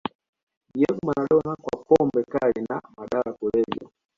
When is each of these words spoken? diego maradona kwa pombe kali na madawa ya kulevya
diego 0.73 0.99
maradona 1.09 1.51
kwa 1.63 1.75
pombe 1.85 2.21
kali 2.31 2.61
na 2.69 2.81
madawa 2.97 3.23
ya 3.25 3.33
kulevya 3.33 3.89